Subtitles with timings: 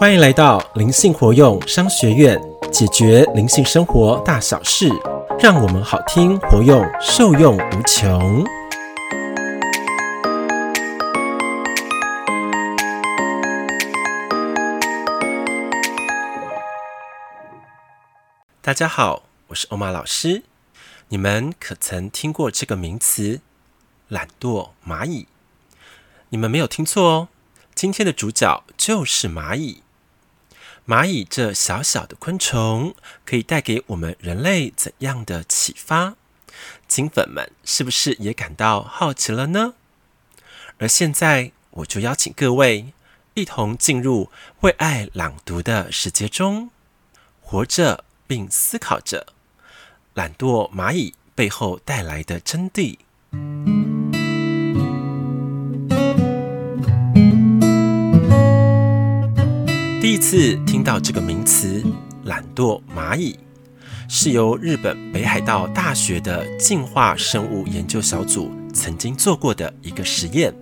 [0.00, 2.40] 欢迎来到灵性活用商学院，
[2.72, 4.88] 解决灵性生活大小事，
[5.38, 8.42] 让我们好听活用，受用无穷。
[18.62, 20.44] 大家好，我是欧玛老师。
[21.08, 23.42] 你们可曾听过这个名词
[24.08, 25.28] “懒惰蚂蚁”？
[26.30, 27.28] 你们没有听错哦。
[27.74, 29.82] 今天的主角就是蚂蚁。
[30.90, 36.16] 蚂蚁这小小的昆虫，可以带给我们人类怎样的启发？
[36.88, 39.74] 金粉们是不是也感到好奇了呢？
[40.78, 42.92] 而现在，我就邀请各位
[43.34, 46.70] 一同进入为爱朗读的世界中，
[47.40, 49.28] 活着并思考着
[50.14, 52.98] 懒惰蚂蚁背后带来的真谛。
[60.20, 61.82] 次听到这个名词
[62.24, 63.38] “懒惰蚂蚁”，
[64.06, 70.54] 是由日本北海道大学的进化生物研究小组曾经做过的一个实验。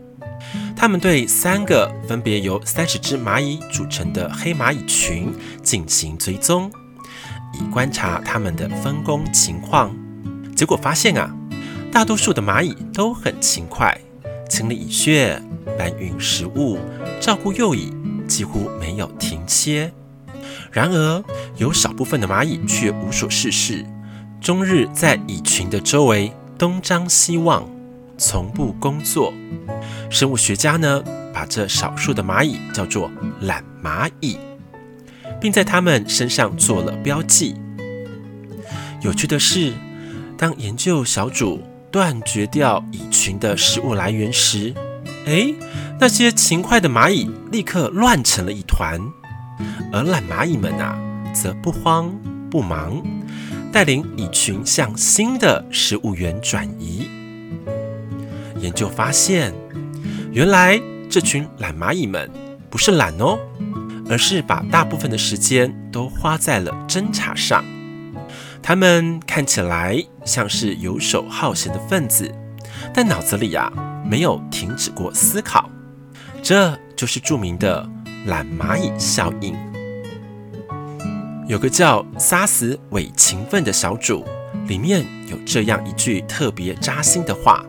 [0.77, 6.71] 他们对三个分别由三十只蚂蚁组成的黑蚂蚁群进行追踪，
[7.53, 9.95] 以观察它们的分工情况。
[10.55, 11.35] 结果发现啊，
[11.91, 14.01] 大多数的蚂蚁都很勤快，
[14.49, 15.43] 清理蚁穴、
[15.77, 16.79] 搬运食物、
[17.21, 17.93] 照顾幼蚁。
[18.29, 19.91] 几乎没有停歇。
[20.71, 21.25] 然而，
[21.57, 23.85] 有少部分的蚂蚁却无所事事，
[24.41, 27.69] 终日在蚁群的周围东张西望，
[28.17, 29.33] 从不工作。
[30.11, 34.39] 生物学家呢，把这少数的蚂蚁叫做懒蚂蚁，
[35.41, 37.57] 并在它们身上做了标记。
[39.01, 39.73] 有趣的是，
[40.37, 44.75] 当研究小组断绝掉蚁群的食物来源时，
[45.29, 45.55] 诶，
[46.01, 48.99] 那些勤快的蚂蚁立刻乱成了一团，
[49.93, 50.99] 而懒蚂蚁们啊，
[51.35, 52.11] 则不慌
[52.51, 53.03] 不忙，
[53.71, 57.11] 带领蚁群向新的食物源转移。
[58.59, 59.53] 研究发现，
[60.33, 60.81] 原来
[61.11, 62.31] 这群懒蚂蚁们
[62.71, 63.39] 不是懒哦，
[64.09, 67.63] 而是把大部分的时间都花在了侦查上。
[68.63, 72.35] 他们看起来像是游手好闲的分子，
[72.95, 73.88] 但脑子里呀、啊。
[74.05, 75.69] 没有停止过思考，
[76.43, 77.89] 这就是著名的
[78.27, 79.57] 懒蚂蚁效应。
[81.47, 84.25] 有个叫“杀死伪勤奋”的小组，
[84.67, 87.65] 里面有这样一句特别扎心的话：“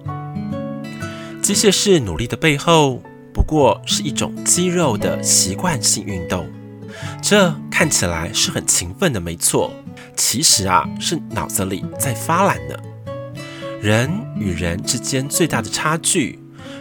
[1.41, 3.01] 机械式努力的背后，
[3.33, 6.45] 不过是一种肌肉的习惯性运动。
[7.21, 9.71] 这看起来是很勤奋的，没错，
[10.17, 12.75] 其实啊，是脑子里在发懒呢。”
[13.81, 16.37] 人与人之间最大的差距，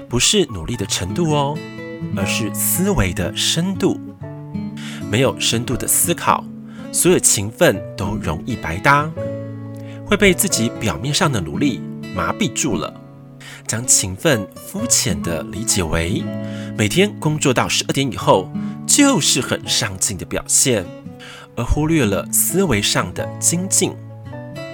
[0.09, 1.57] 不是努力的程度哦，
[2.17, 4.01] 而是思维的深度。
[5.09, 6.45] 没有深度的思考，
[6.91, 9.09] 所有勤奋都容易白搭，
[10.05, 11.81] 会被自己表面上的努力
[12.17, 12.93] 麻痹住了，
[13.65, 16.25] 将勤奋肤浅地理解为
[16.77, 18.51] 每天工作到十二点以后
[18.89, 20.85] 就是很上进的表现，
[21.57, 23.95] 而忽略了思维上的精进，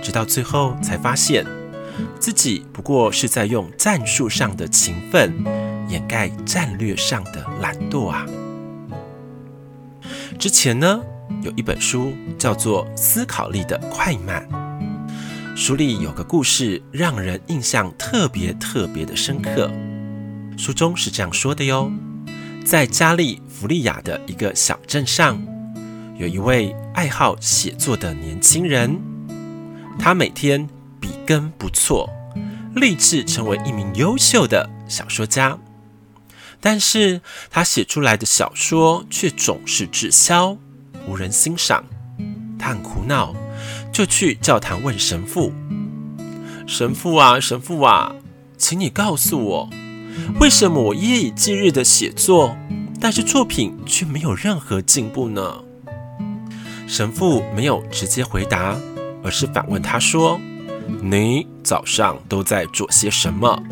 [0.03, 1.45] 直到最后才发现。
[2.19, 5.33] 自己不过是在用战术上的勤奋
[5.89, 8.27] 掩盖战略上的懒惰啊！
[10.39, 11.01] 之前呢，
[11.43, 14.49] 有一本书叫做《思考力的快慢》，
[15.57, 19.71] 书里有个故事让人印象特别特别的深刻。
[20.57, 21.93] 书中是这样说的哟：
[22.65, 25.41] 在加利福利亚的一个小镇上，
[26.17, 28.99] 有一位爱好写作的年轻人，
[29.99, 30.69] 他每天。
[31.05, 32.09] 笔耕不辍，
[32.75, 35.59] 立志成为一名优秀的小说家。
[36.63, 37.21] 但是
[37.51, 40.57] 他写出来的小说却总是滞销，
[41.07, 41.85] 无人欣赏。
[42.59, 43.35] 他很苦恼，
[43.93, 45.53] 就去教堂问神父
[46.67, 48.15] ：“神父啊，神父啊，
[48.57, 49.71] 请你告诉我，
[50.41, 52.57] 为什么我夜以继日的写作，
[52.99, 55.63] 但是作品却没有任何进步呢？”
[56.89, 58.81] 神父没有直接回答，
[59.23, 60.41] 而是反问他说。
[61.03, 63.63] 你早上都在做些什么？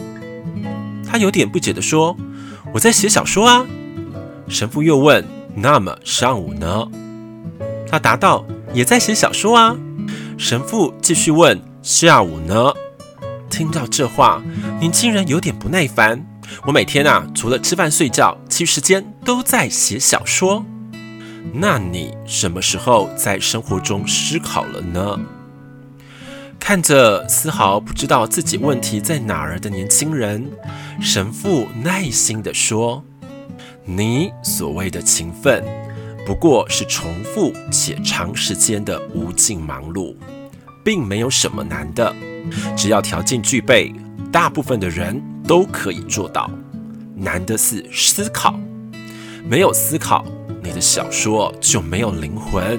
[1.06, 2.16] 他有点不解地说
[2.72, 3.66] ：“我在写小说啊。”
[4.48, 5.24] 神父又问
[5.54, 6.86] ：“那么上午呢？”
[7.86, 9.76] 他答道：“也在写小说啊。”
[10.38, 12.72] 神父继续问：“下午呢？”
[13.50, 14.42] 听到这话，
[14.80, 16.24] 年轻人有点不耐烦
[16.66, 20.64] ：“我每天啊，除了吃饭睡觉，其余时间都在写小说。
[21.52, 25.20] 那你什么时候在生活中思考了呢？”
[26.62, 30.48] 看着丝毫不知道自己问题在哪儿的年轻人，
[31.00, 33.02] 神父耐心地说
[33.84, 35.64] ：“你所谓的勤奋，
[36.24, 40.14] 不过是重复且长时间的无尽忙碌，
[40.84, 42.14] 并没有什么难的。
[42.76, 43.92] 只要条件具备，
[44.30, 46.48] 大部分的人都可以做到。
[47.16, 48.56] 难的是思考，
[49.44, 50.24] 没有思考，
[50.62, 52.78] 你的小说就没有灵魂；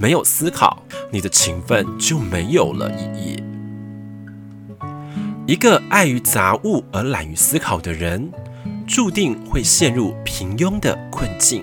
[0.00, 3.42] 没有思考，你的勤奋就没有了意义。
[5.46, 8.32] 一个爱于杂物而懒于思考的人，
[8.86, 11.62] 注定会陷入平庸的困境。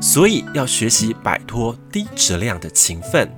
[0.00, 3.28] 所以，要学习摆脱低质量的勤奋，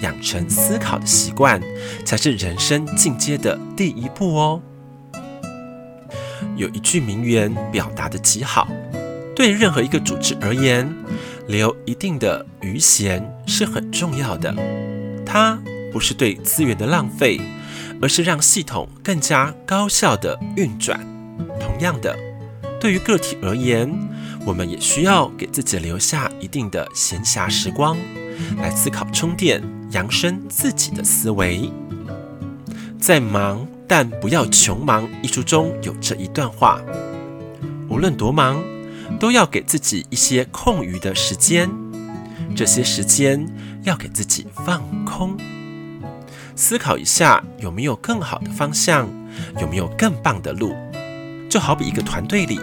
[0.00, 1.60] 养成思考的习惯，
[2.02, 4.62] 才是人生进阶的第一步哦。
[6.56, 8.66] 有一句名言表达得极好：
[9.34, 10.90] 对任何一个组织而言，
[11.48, 14.54] 留一定的余闲是很重要的。
[15.24, 15.58] 它
[15.92, 17.40] 不是对资源的浪费。
[17.98, 21.00] 而是让系统更加高效地运转。
[21.58, 22.14] 同样的，
[22.78, 23.90] 对于个体而言，
[24.44, 27.96] 我们也需要给自己留下一定的闲暇时光，
[28.58, 29.62] 来思考、充电、
[29.92, 31.72] 扬升自己的思维。
[33.00, 36.82] 在《忙但不要穷忙》一书中有这一段话：
[37.88, 38.62] 无论多忙，
[39.18, 41.70] 都要给自己一些空余的时间，
[42.54, 43.46] 这些时间
[43.82, 45.36] 要给自己放空。
[46.54, 49.08] 思考一下，有没有更好的方向？
[49.60, 50.74] 有没有更棒的路？
[51.50, 52.58] 就好比一个团队里，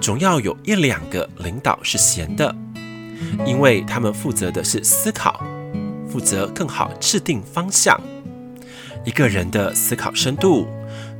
[0.00, 2.54] 总要有一两个领导是闲的，
[3.46, 5.40] 因为他们负责的是思考，
[6.08, 8.00] 负责更好制定方向。
[9.04, 10.66] 一个人的思考深度，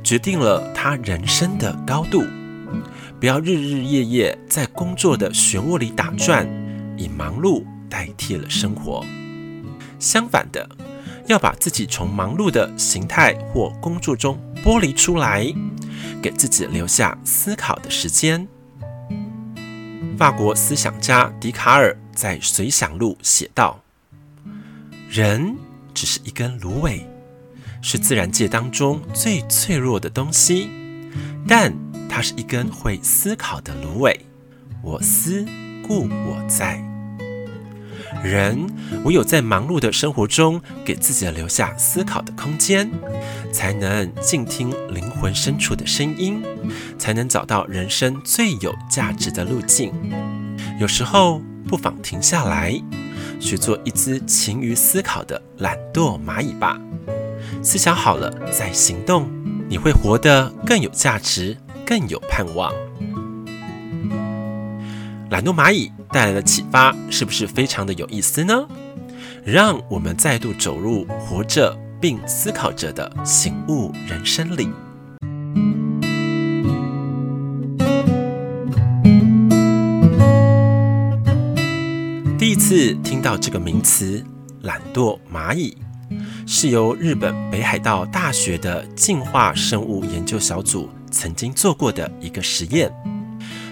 [0.03, 2.23] 决定了他人生的高度。
[3.19, 6.47] 不要日日夜夜在工作的漩涡里打转，
[6.97, 9.05] 以忙碌代替了生活。
[9.99, 10.67] 相反的。
[11.27, 15.45] 要把自己从忙碌的形态或工作中剥离出来，
[16.23, 18.47] 给自己留下思考的时间。
[20.17, 23.79] 法国思想家笛卡尔在《随想录》写道
[25.07, 25.55] ：“人
[25.93, 27.05] 只是一根芦苇，
[27.79, 30.67] 是自然界当中最脆弱的东西，
[31.47, 31.71] 但
[32.19, 34.19] 它是一根会思考的芦苇。
[34.83, 35.45] 我思
[35.87, 36.77] 故我在。”
[38.21, 38.67] 人
[39.05, 42.91] 唯有在忙碌的生活中，给自己留下思考的空间，
[43.53, 46.43] 才能静听灵魂深处的声音，
[46.97, 49.93] 才能找到人生最有价值的路径。
[50.77, 52.77] 有时候，不妨停下来，
[53.39, 56.77] 学做一只勤于思考的懒惰蚂蚁吧。
[57.63, 59.29] 思想好了再行动，
[59.69, 61.55] 你会活得更有价值，
[61.89, 62.71] 更有盼望。
[65.31, 68.67] 懒惰蚂蚁带来的启发是不是非常的有意思呢？
[69.43, 74.69] 让我们再度走入活着并思考着的醒悟人生里。
[82.37, 84.23] 第一次听到这个名词
[84.61, 85.75] “懒惰蚂蚁”，
[86.45, 92.91] 是由日本北海道大学的进化生物研究小组曾经做过的一个实验。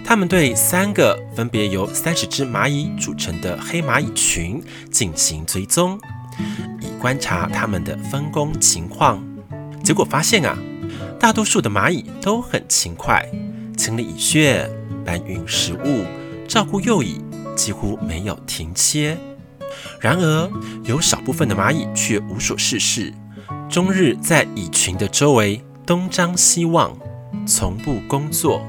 [0.04, 6.00] 他们对三个分别由三十只蚂蚁组成的黑蚂蚁群进行追踪，
[6.80, 9.22] 以观察它们的分工情况。
[9.84, 10.58] 结果发现啊，
[11.20, 13.26] 大多数的蚂蚁都很勤快，
[13.78, 14.70] 清理蚁穴、
[15.06, 16.06] 搬运食物、
[16.48, 17.22] 照顾幼蚁，
[17.56, 19.18] 几乎没有停歇。
[20.00, 20.50] 然而，
[20.86, 23.14] 有少部分的蚂蚁却无所事事，
[23.70, 26.98] 终日在蚁群的周围东张西望，
[27.46, 28.62] 从不工作。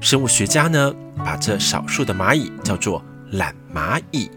[0.00, 4.30] 生物学家呢，把这少数的蚂蚁叫做懒蚂蚁，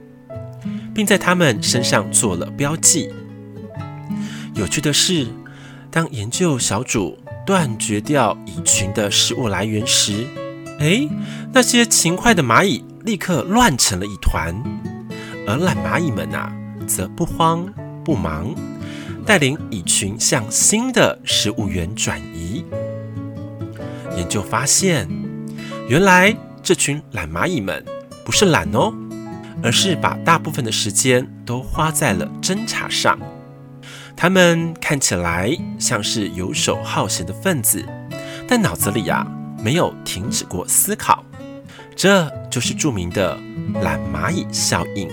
[0.93, 3.09] 并在它们身上做了标记。
[4.53, 5.27] 有趣的是，
[5.89, 10.27] 当研究小组断绝掉蚁群的食物来源时，
[10.79, 11.09] 诶，
[11.53, 14.55] 那些勤快的蚂蚁立刻乱成了一团，
[15.47, 16.53] 而懒蚂蚁们啊，
[16.85, 17.65] 则不慌
[18.03, 18.53] 不忙，
[19.25, 22.63] 带领蚁群向新的食物源转移。
[24.15, 25.07] 研究发现。
[25.87, 27.83] 原来这群懒蚂蚁们
[28.23, 28.93] 不是懒哦，
[29.61, 33.19] 而是把大部分的时间都花在了侦查上。
[34.15, 37.83] 他们看起来像是游手好闲的分子，
[38.47, 39.27] 但脑子里呀
[39.61, 41.23] 没有停止过思考。
[41.95, 43.37] 这就是著名的
[43.81, 45.09] 懒蚂蚁效应。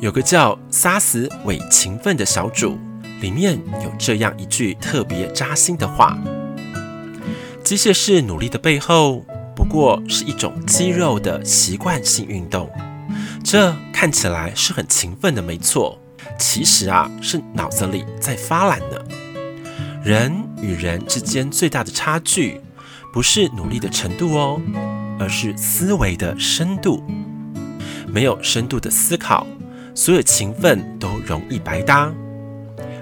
[0.00, 2.76] 有个叫“杀死伪勤奋”的小组，
[3.20, 6.18] 里面有这样一句特别扎心的话。
[7.72, 9.24] 机械式努力的背后，
[9.56, 12.70] 不过是一种肌肉的习惯性运动。
[13.42, 15.98] 这看起来是很勤奋的，没错。
[16.38, 18.98] 其实啊，是脑子里在发懒呢。
[20.04, 22.60] 人与人之间最大的差距，
[23.10, 24.60] 不是努力的程度哦，
[25.18, 27.02] 而是思维的深度。
[28.06, 29.46] 没有深度的思考，
[29.94, 32.12] 所有勤奋都容易白搭，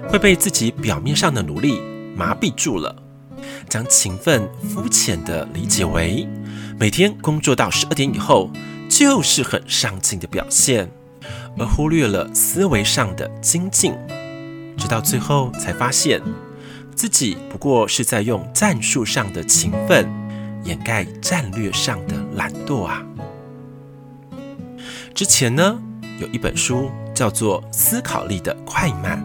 [0.07, 1.81] 会被自己表面上的努力
[2.15, 3.00] 麻痹住了，
[3.69, 6.27] 将勤奋肤浅地理解为
[6.79, 8.49] 每天工作到十二点以后
[8.89, 10.89] 就是很上进的表现，
[11.57, 13.93] 而忽略了思维上的精进，
[14.77, 16.21] 直到最后才发现
[16.95, 20.09] 自己不过是在用战术上的勤奋
[20.63, 23.03] 掩盖战略上的懒惰啊。
[25.13, 25.79] 之前呢，
[26.19, 29.23] 有一本书叫做《思考力的快慢》，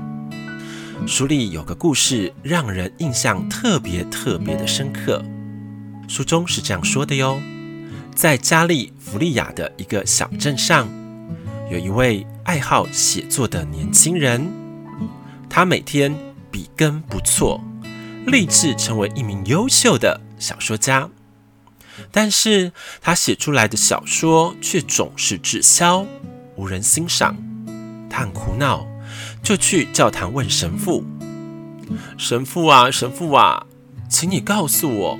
[1.04, 5.22] 书里有个故事让人印象特别特别的深刻。
[6.08, 7.40] 书中是这样说的哟：
[8.14, 10.88] 在加利福利亚的一个小镇上，
[11.70, 14.48] 有一位爱好写作的年轻人，
[15.48, 16.16] 他每天
[16.50, 17.60] 笔耕不辍，
[18.26, 21.08] 立志成为一名优秀的小说家。
[22.10, 26.04] 但是他写出来的小说却总是滞销，
[26.56, 27.36] 无人欣赏。
[28.10, 28.86] 他很苦恼，
[29.46, 31.04] 就去教堂问神父
[32.18, 33.64] ：“神父啊，神父啊，
[34.10, 35.18] 请你告诉我，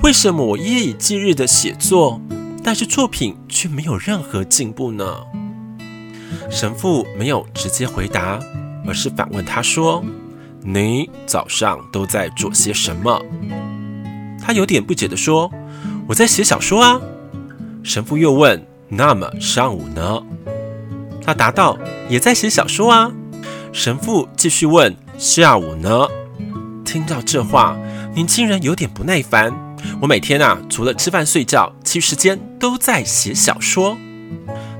[0.00, 2.20] 为什么我夜以继日的写作，
[2.62, 5.24] 但是作品却没有任何进步呢？”
[6.48, 8.38] 神父没有直接回答，
[8.86, 10.04] 而是反问他说
[10.62, 13.20] ：“你早上都在做些什么？”
[14.40, 15.50] 他有点不解地说。
[16.06, 17.00] 我在写小说啊。
[17.82, 20.22] 神父又问：“那么上午呢？”
[21.20, 21.76] 他答道
[22.08, 23.10] ：“也在写小说啊。”
[23.72, 26.06] 神父继续问：“下午呢？”
[26.84, 27.76] 听到这话，
[28.14, 29.52] 年轻人有点不耐烦。
[30.00, 33.96] 我每天啊，除了吃饭睡觉，其余时间都在写小说。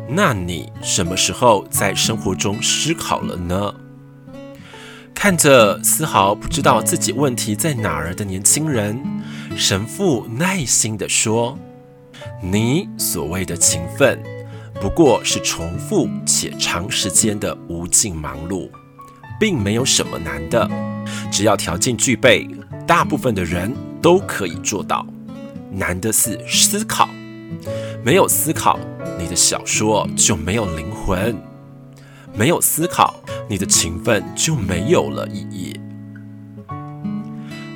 [0.09, 3.75] 那你什么时候在生活中思考了呢？
[5.15, 9.01] 看着丝毫不知道自己问题在哪儿的年轻人，
[9.57, 11.59] 神父耐心地说
[12.41, 14.23] ：“你所谓的勤奋，
[14.81, 18.71] 不过是重复且长时间的无尽忙碌，
[19.41, 20.71] 并没有什么难的。
[21.31, 22.49] 只要条件具备，
[22.87, 25.07] 大部分的人都可以做到。
[25.73, 27.09] 难的是思考，
[28.05, 28.79] 没有思考，
[29.19, 31.35] 你的小说就没有灵魂；
[32.35, 33.15] 没有思考。”
[33.51, 35.75] 你的勤奋就没有了意义。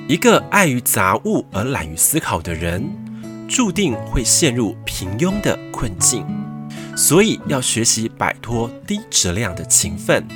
[0.07, 2.87] 一个爱于杂物而懒于思考的人，
[3.49, 6.27] 注定会陷入平庸的困境。
[6.97, 10.27] 所以，要学习摆脱低质量的勤奋，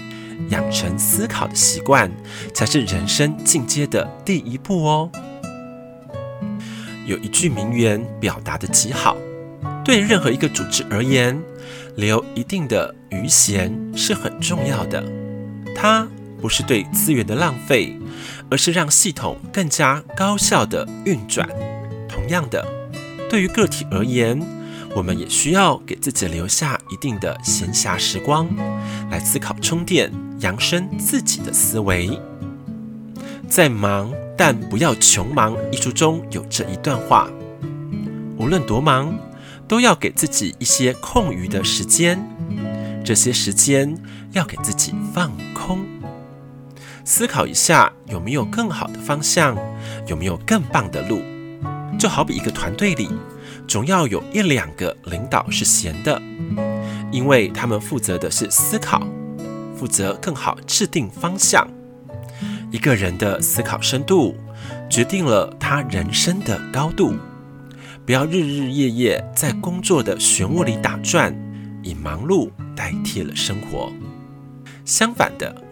[0.48, 2.10] 养成思考的习惯，
[2.54, 5.10] 才是人生进阶的第一步哦。
[7.04, 9.16] 有一句名言表达得极好：
[9.84, 11.40] 对任何一个组织而言，
[11.94, 15.04] 留一定的余闲是很重要的。
[15.74, 16.08] 它
[16.40, 17.96] 不是对资源的浪费，
[18.50, 21.48] 而是让系统更加高效地运转。
[22.08, 22.66] 同样的，
[23.30, 24.40] 对于个体而言，
[24.96, 28.48] 我们也需要给自己留下一定的闲暇时光，
[29.10, 30.10] 来思考、充电、
[30.40, 32.18] 扬升自己的思维。
[33.46, 37.28] 在忙但不要穷忙一书中有这一段话：
[38.38, 39.14] 无论多忙，
[39.68, 42.18] 都要给自己一些空余的时间。
[43.04, 43.94] 这些时间
[44.32, 45.84] 要给自己放空，
[47.04, 49.58] 思考一下有没有更好的方向，
[50.06, 51.20] 有没有更棒的路。
[51.98, 53.08] 就好比一个团队里，
[53.66, 56.20] 总要有一两个领导是闲的，
[57.10, 59.06] 因为他们负责的是思考，
[59.76, 61.66] 负责更好制定方向。
[62.70, 64.34] 一个人的思考深度，
[64.90, 67.14] 决定了他人生的高度。
[68.04, 71.34] 不要日日夜夜在工作的漩涡里打转，
[71.82, 72.50] 以忙碌。
[72.76, 73.90] 代替了生活。
[74.84, 75.62] 相反的，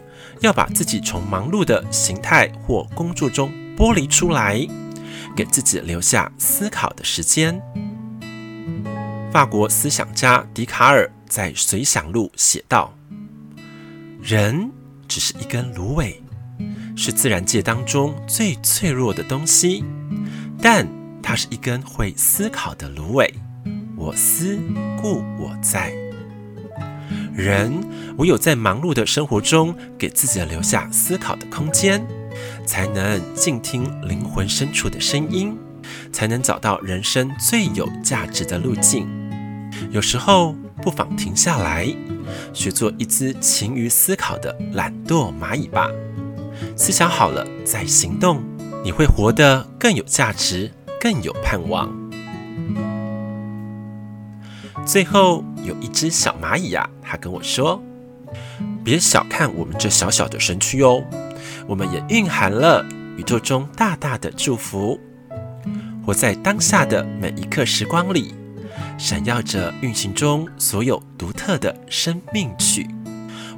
[0.41, 4.67] 要把自己从忙碌的形态或工作中剥离出来，
[5.35, 7.61] 给自己留下思考的时间。
[9.33, 12.95] 法国思想家笛卡尔在《随想录》写道
[14.23, 14.71] ：“人
[15.09, 16.23] 只是一根芦苇，
[16.97, 19.85] 是自然界当中最脆弱的东西，
[20.63, 20.87] 但
[21.23, 23.35] 它是一根会思考的芦苇。
[23.97, 24.59] 我思
[25.03, 25.93] 故我在。”
[27.35, 27.73] 人
[28.19, 32.07] 唯有在忙碌的生活中，给自己留下思考的空间，
[32.67, 35.57] 才能静听灵魂深处的声音，
[36.13, 39.07] 才能找到人生最有价值的路径。
[39.91, 41.87] 有时候不妨停下来，
[42.53, 45.91] 学做一只勤于思考的懒惰蚂蚁吧。
[46.77, 48.43] 思想好了再行动，
[48.83, 51.93] 你会活得更有价值，更有盼望。
[54.87, 57.83] 最后有一只小蚂蚁呀，它跟我说
[58.85, 61.03] ：“别小看我们这小小的身躯哦，
[61.67, 62.85] 我们也蕴含了
[63.17, 64.99] 宇宙中大大的祝福。
[66.05, 68.35] 活在当下的每一刻时光里，
[68.99, 72.87] 闪耀着运行中所有独特的生命曲。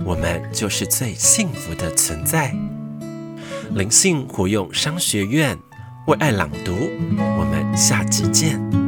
[0.04, 2.54] 我们就是最幸福的存在。
[3.72, 5.58] 灵性活用商学院
[6.06, 6.72] 为爱朗读，
[7.18, 8.85] 我们下集见。